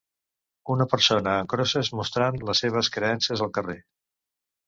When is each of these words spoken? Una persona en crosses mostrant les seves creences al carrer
Una 0.75 0.85
persona 0.93 1.33
en 1.41 1.49
crosses 1.51 1.91
mostrant 1.99 2.41
les 2.49 2.63
seves 2.65 2.91
creences 2.97 3.47
al 3.47 3.51
carrer 3.59 3.77